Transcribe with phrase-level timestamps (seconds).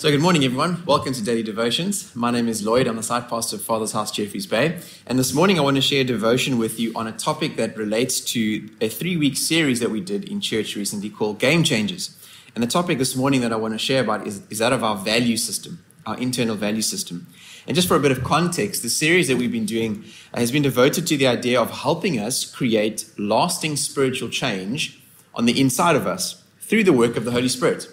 [0.00, 0.82] So, good morning, everyone.
[0.86, 2.16] Welcome to Daily Devotions.
[2.16, 2.86] My name is Lloyd.
[2.86, 4.80] I'm the site pastor of Father's House, Jeffreys Bay.
[5.06, 7.76] And this morning, I want to share a devotion with you on a topic that
[7.76, 12.16] relates to a three week series that we did in church recently called Game Changers.
[12.54, 14.82] And the topic this morning that I want to share about is, is that of
[14.82, 17.26] our value system, our internal value system.
[17.66, 20.62] And just for a bit of context, the series that we've been doing has been
[20.62, 24.98] devoted to the idea of helping us create lasting spiritual change
[25.34, 27.86] on the inside of us through the work of the Holy Spirit.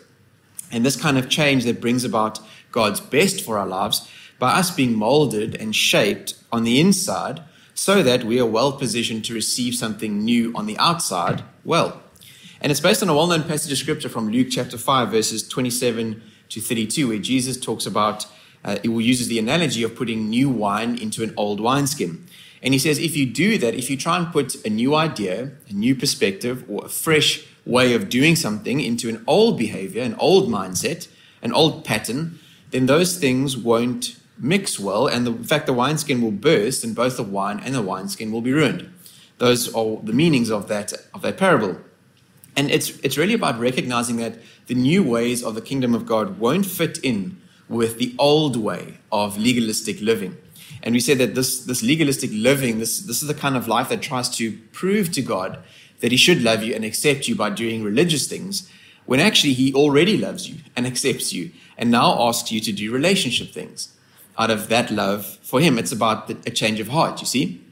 [0.72, 2.40] And this kind of change that brings about
[2.72, 7.42] God's best for our lives by us being molded and shaped on the inside
[7.74, 12.02] so that we are well positioned to receive something new on the outside well.
[12.60, 15.48] And it's based on a well known passage of scripture from Luke chapter 5, verses
[15.48, 18.26] 27 to 32, where Jesus talks about,
[18.66, 22.26] uh, it uses the analogy of putting new wine into an old wineskin.
[22.64, 25.52] And he says, if you do that, if you try and put a new idea,
[25.70, 30.16] a new perspective, or a fresh way of doing something into an old behavior, an
[30.16, 31.08] old mindset,
[31.42, 32.40] an old pattern,
[32.72, 35.08] then those things won't mix well.
[35.08, 38.32] And the, in fact, the wineskin will burst, and both the wine and the wineskin
[38.32, 38.92] will be ruined.
[39.38, 41.78] Those are the meanings of that, of that parable.
[42.56, 46.40] And it's, it's really about recognizing that the new ways of the kingdom of God
[46.40, 50.38] won't fit in with the old way of legalistic living.
[50.82, 53.90] And we said that this, this legalistic living, this, this is the kind of life
[53.90, 55.60] that tries to prove to God
[56.00, 58.70] that he should love you and accept you by doing religious things,
[59.06, 62.92] when actually he already loves you and accepts you and now asks you to do
[62.92, 63.94] relationship things
[64.38, 65.78] out of that love for him.
[65.78, 67.64] It's about a change of heart, you see?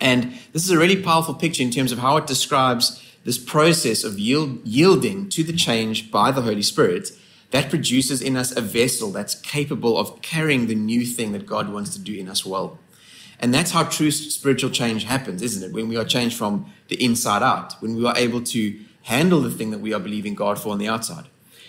[0.00, 4.04] And this is a really powerful picture in terms of how it describes this process
[4.04, 7.10] of yield, yielding to the change by the Holy Spirit
[7.50, 11.72] that produces in us a vessel that's capable of carrying the new thing that God
[11.72, 12.78] wants to do in us well.
[13.40, 15.74] And that's how true spiritual change happens, isn't it?
[15.74, 19.50] When we are changed from the inside out, when we are able to handle the
[19.50, 21.24] thing that we are believing God for on the outside.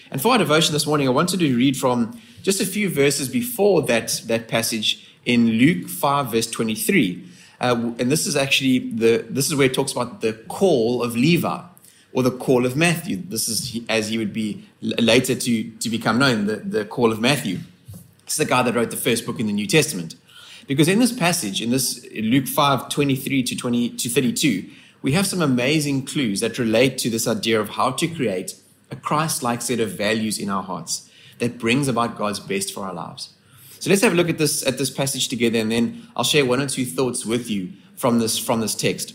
[0.10, 3.28] And for our devotion this morning, I wanted to read from just a few verses
[3.28, 7.24] before that, that passage in Luke 5, verse 23.
[7.60, 11.16] Uh, and this is actually the this is where it talks about the call of
[11.16, 11.60] Levi
[12.14, 13.18] or the call of Matthew.
[13.18, 17.20] This is as he would be later to, to become known, the, the call of
[17.20, 17.60] Matthew.
[18.28, 20.16] Is the guy that wrote the first book in the New Testament.
[20.68, 24.70] Because in this passage, in this Luke 5, 23 to 20 to 32,
[25.02, 28.56] we have some amazing clues that relate to this idea of how to create
[28.92, 32.94] a Christ-like set of values in our hearts that brings about God's best for our
[32.94, 33.30] lives.
[33.80, 36.46] So let's have a look at this at this passage together, and then I'll share
[36.46, 39.14] one or two thoughts with you from this from this text.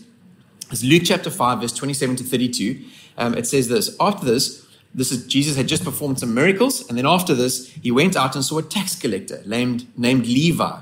[0.71, 2.83] It's Luke chapter 5, verse 27 to 32.
[3.17, 4.65] Um, it says this After this,
[4.95, 8.35] this is Jesus had just performed some miracles, and then after this, he went out
[8.35, 10.79] and saw a tax collector named, named Levi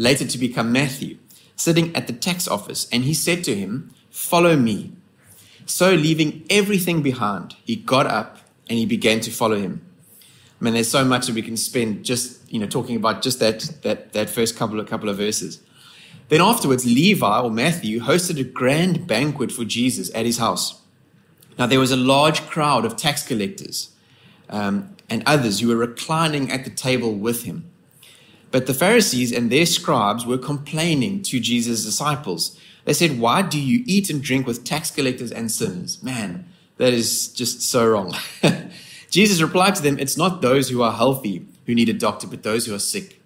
[0.00, 1.18] later to become Matthew,
[1.56, 4.92] sitting at the tax office, and he said to him, Follow me.
[5.66, 8.38] So, leaving everything behind, he got up
[8.68, 9.84] and he began to follow him.
[10.58, 13.40] I mean, there's so much that we can spend just, you know, talking about just
[13.40, 15.60] that, that, that first couple of, couple of verses.
[16.28, 20.80] Then afterwards, Levi or Matthew hosted a grand banquet for Jesus at his house.
[21.58, 23.90] Now, there was a large crowd of tax collectors
[24.48, 27.69] um, and others who were reclining at the table with him.
[28.50, 32.58] But the Pharisees and their scribes were complaining to Jesus' disciples.
[32.84, 36.02] They said, Why do you eat and drink with tax collectors and sinners?
[36.02, 36.46] Man,
[36.78, 38.14] that is just so wrong.
[39.10, 42.42] Jesus replied to them, It's not those who are healthy who need a doctor, but
[42.42, 43.20] those who are sick.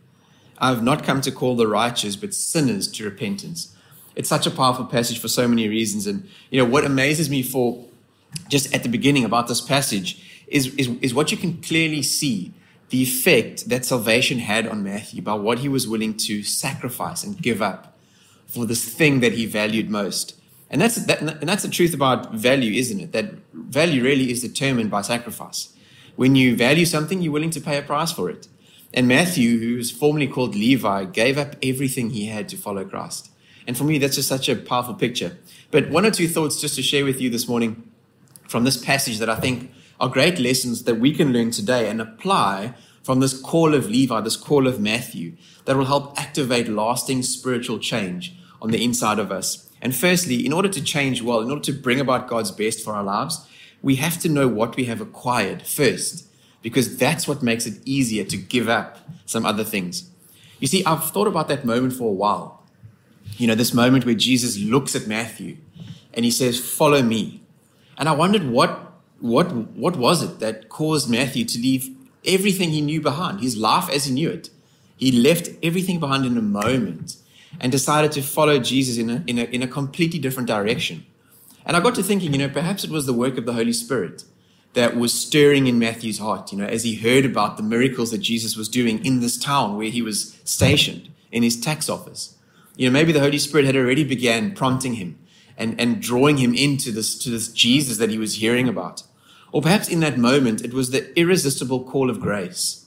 [0.58, 3.74] I have not come to call the righteous, but sinners to repentance.
[4.14, 6.06] It's such a powerful passage for so many reasons.
[6.06, 7.84] And, you know, what amazes me for
[8.48, 12.52] just at the beginning about this passage is, is, is what you can clearly see
[12.90, 17.40] the effect that salvation had on Matthew by what he was willing to sacrifice and
[17.40, 17.96] give up
[18.46, 20.38] for this thing that he valued most.
[20.70, 23.12] And that's, that, and that's the truth about value, isn't it?
[23.12, 25.72] That value really is determined by sacrifice.
[26.16, 28.48] When you value something, you're willing to pay a price for it.
[28.92, 33.30] And Matthew, who was formerly called Levi, gave up everything he had to follow Christ.
[33.66, 35.38] And for me, that's just such a powerful picture.
[35.70, 37.90] But one or two thoughts just to share with you this morning
[38.48, 42.00] from this passage that I think are great lessons that we can learn today and
[42.00, 45.36] apply from this call of Levi, this call of Matthew,
[45.66, 49.70] that will help activate lasting spiritual change on the inside of us.
[49.82, 52.94] And firstly, in order to change well, in order to bring about God's best for
[52.94, 53.46] our lives,
[53.82, 56.26] we have to know what we have acquired first,
[56.62, 60.08] because that's what makes it easier to give up some other things.
[60.58, 62.62] You see, I've thought about that moment for a while.
[63.36, 65.58] You know, this moment where Jesus looks at Matthew
[66.14, 67.42] and he says, Follow me.
[67.98, 68.93] And I wondered what
[69.24, 71.88] what what was it that caused Matthew to leave
[72.26, 74.50] everything he knew behind, his life as he knew it.
[74.98, 77.16] He left everything behind in a moment
[77.58, 81.06] and decided to follow Jesus in a, in a, in a completely different direction.
[81.64, 83.72] And I got to thinking, you know, perhaps it was the work of the Holy
[83.72, 84.24] Spirit
[84.74, 88.18] that was stirring in Matthew's heart, you know, as he heard about the miracles that
[88.18, 92.36] Jesus was doing in this town where he was stationed in his tax office.
[92.76, 95.18] You know, maybe the Holy Spirit had already began prompting him
[95.56, 99.04] and, and drawing him into this, to this Jesus that he was hearing about.
[99.54, 102.86] Or perhaps in that moment, it was the irresistible call of grace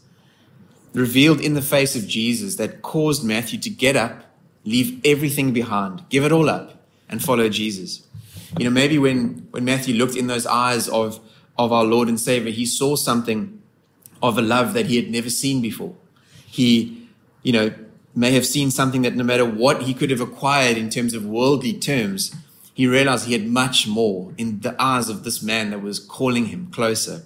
[0.94, 4.26] revealed in the face of Jesus that caused Matthew to get up,
[4.66, 8.06] leave everything behind, give it all up, and follow Jesus.
[8.60, 11.22] You know, maybe when, when Matthew looked in those eyes of,
[11.58, 13.62] of our Lord and Savior, he saw something
[14.22, 15.96] of a love that he had never seen before.
[16.48, 17.08] He,
[17.44, 17.74] you know,
[18.14, 21.24] may have seen something that no matter what he could have acquired in terms of
[21.24, 22.36] worldly terms,
[22.78, 26.46] he realized he had much more in the eyes of this man that was calling
[26.46, 27.24] him closer.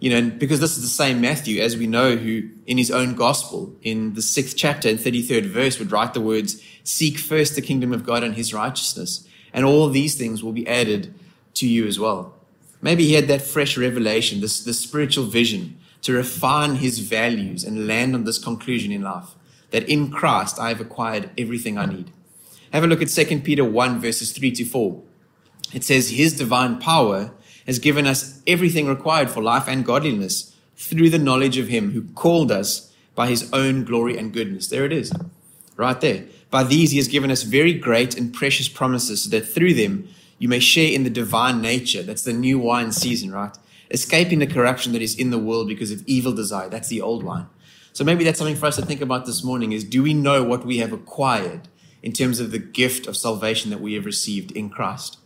[0.00, 3.14] You know, because this is the same Matthew, as we know, who in his own
[3.14, 7.62] gospel, in the sixth chapter and 33rd verse, would write the words, Seek first the
[7.62, 11.14] kingdom of God and his righteousness, and all these things will be added
[11.54, 12.34] to you as well.
[12.82, 17.86] Maybe he had that fresh revelation, this, this spiritual vision to refine his values and
[17.86, 19.36] land on this conclusion in life
[19.70, 22.10] that in Christ I have acquired everything I need.
[22.74, 25.00] Have a look at 2 Peter 1, verses 3 to 4.
[25.72, 27.30] It says, His divine power
[27.68, 32.02] has given us everything required for life and godliness through the knowledge of Him who
[32.02, 34.66] called us by His own glory and goodness.
[34.66, 35.12] There it is,
[35.76, 36.24] right there.
[36.50, 40.08] By these He has given us very great and precious promises so that through them
[40.40, 42.02] you may share in the divine nature.
[42.02, 43.56] That's the new wine season, right?
[43.92, 46.68] Escaping the corruption that is in the world because of evil desire.
[46.68, 47.46] That's the old wine.
[47.92, 50.42] So maybe that's something for us to think about this morning is do we know
[50.42, 51.68] what we have acquired
[52.04, 55.16] in terms of the gift of salvation that we have received in Christ?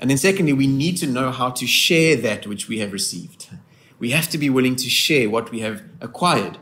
[0.00, 3.50] And then secondly, we need to know how to share that which we have received.
[3.98, 6.56] We have to be willing to share what we have acquired.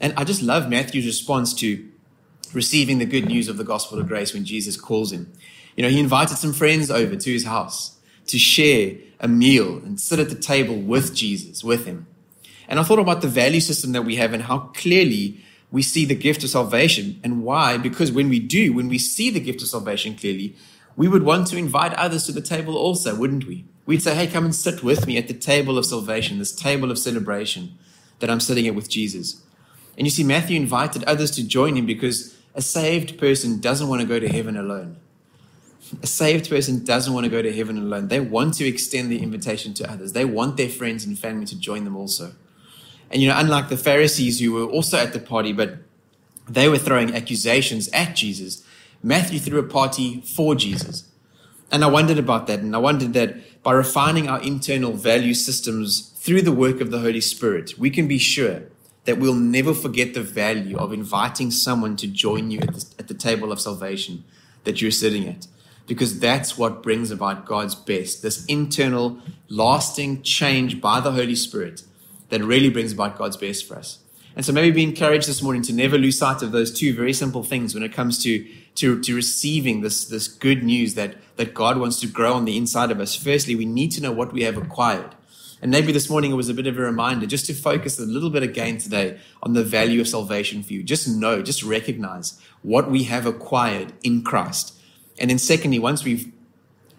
[0.00, 1.84] And I just love Matthew's response to
[2.54, 5.32] receiving the good news of the gospel of grace when Jesus calls him.
[5.76, 7.98] You know, he invited some friends over to his house
[8.28, 12.06] to share a meal and sit at the table with Jesus, with him.
[12.68, 16.04] And I thought about the value system that we have and how clearly we see
[16.04, 17.76] the gift of salvation and why.
[17.76, 20.56] Because when we do, when we see the gift of salvation clearly,
[20.96, 23.64] we would want to invite others to the table also, wouldn't we?
[23.86, 26.90] We'd say, hey, come and sit with me at the table of salvation, this table
[26.90, 27.78] of celebration
[28.18, 29.42] that I'm sitting at with Jesus.
[29.96, 34.00] And you see, Matthew invited others to join him because a saved person doesn't want
[34.00, 34.96] to go to heaven alone.
[36.02, 38.08] A saved person doesn't want to go to heaven alone.
[38.08, 40.12] They want to extend the invitation to others.
[40.12, 42.32] They want their friends and family to join them also.
[43.10, 45.78] And, you know, unlike the Pharisees who were also at the party, but
[46.48, 48.64] they were throwing accusations at Jesus,
[49.02, 51.04] Matthew threw a party for Jesus.
[51.70, 52.60] And I wondered about that.
[52.60, 57.00] And I wondered that by refining our internal value systems through the work of the
[57.00, 58.62] Holy Spirit, we can be sure
[59.04, 63.08] that we'll never forget the value of inviting someone to join you at the, at
[63.08, 64.24] the table of salvation
[64.64, 65.46] that you're sitting at.
[65.86, 69.18] Because that's what brings about God's best this internal,
[69.48, 71.82] lasting change by the Holy Spirit
[72.28, 73.98] that really brings about God's best for us.
[74.36, 77.12] And so maybe be encouraged this morning to never lose sight of those two very
[77.12, 78.46] simple things when it comes to,
[78.76, 82.56] to, to receiving this, this good news that, that God wants to grow on the
[82.56, 83.16] inside of us.
[83.16, 85.16] Firstly, we need to know what we have acquired.
[85.60, 88.06] And maybe this morning it was a bit of a reminder just to focus a
[88.06, 90.84] little bit again today on the value of salvation for you.
[90.84, 94.74] Just know, just recognize what we have acquired in Christ.
[95.18, 96.32] And then secondly, once we've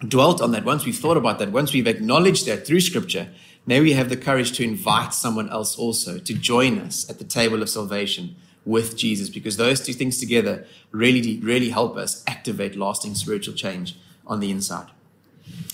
[0.06, 3.30] dwelt on that, once we've thought about that, once we've acknowledged that through scripture,
[3.66, 7.24] May we have the courage to invite someone else also to join us at the
[7.24, 12.76] table of salvation with Jesus, because those two things together really, really help us activate
[12.76, 14.88] lasting spiritual change on the inside.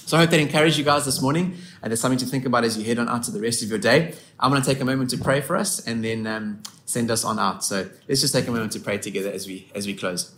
[0.05, 2.65] So I hope that encouraged you guys this morning, and there's something to think about
[2.65, 4.15] as you head on out to the rest of your day.
[4.39, 7.25] I'm going to take a moment to pray for us, and then um, send us
[7.25, 7.65] on out.
[7.65, 10.33] So let's just take a moment to pray together as we as we close.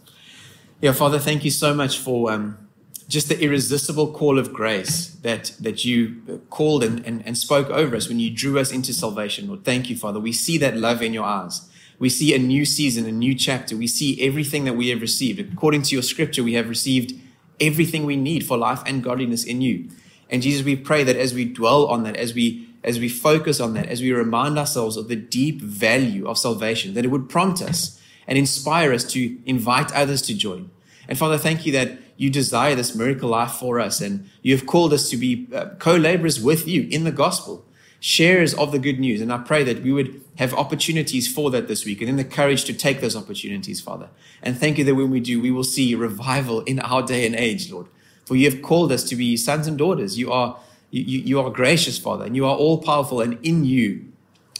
[0.80, 2.30] Yeah, Father, thank you so much for.
[2.32, 2.67] Um,
[3.08, 7.96] just the irresistible call of grace that, that you called and, and, and spoke over
[7.96, 9.48] us when you drew us into salvation.
[9.48, 10.20] Lord, thank you, Father.
[10.20, 11.68] We see that love in your eyes.
[11.98, 13.76] We see a new season, a new chapter.
[13.76, 15.40] We see everything that we have received.
[15.52, 17.18] According to your scripture, we have received
[17.60, 19.88] everything we need for life and godliness in you.
[20.30, 23.58] And Jesus, we pray that as we dwell on that, as we as we focus
[23.58, 27.28] on that, as we remind ourselves of the deep value of salvation, that it would
[27.28, 30.70] prompt us and inspire us to invite others to join.
[31.08, 34.66] And Father, thank you that you desire this miracle life for us, and you have
[34.66, 37.64] called us to be uh, co laborers with you in the gospel,
[38.00, 39.20] sharers of the good news.
[39.20, 42.24] And I pray that we would have opportunities for that this week and then the
[42.24, 44.08] courage to take those opportunities, Father.
[44.42, 47.36] And thank you that when we do, we will see revival in our day and
[47.36, 47.86] age, Lord.
[48.26, 50.18] For you have called us to be sons and daughters.
[50.18, 50.58] You are,
[50.90, 54.06] you, you are gracious, Father, and you are all powerful, and in you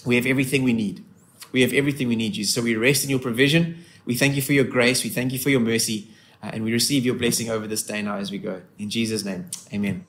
[0.07, 1.05] we have everything we need.
[1.51, 2.55] We have everything we need, Jesus.
[2.55, 3.85] So we rest in your provision.
[4.05, 5.03] We thank you for your grace.
[5.03, 6.09] We thank you for your mercy.
[6.43, 8.63] Uh, and we receive your blessing over this day now as we go.
[8.79, 10.07] In Jesus' name, amen.